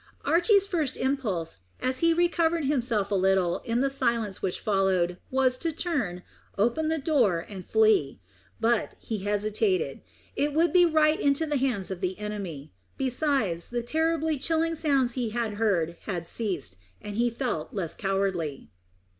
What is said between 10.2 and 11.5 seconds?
It would be right into